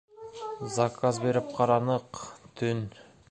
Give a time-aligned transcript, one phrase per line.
[0.77, 2.25] Заказ биреп ҡараныҡ-
[2.63, 2.85] төн.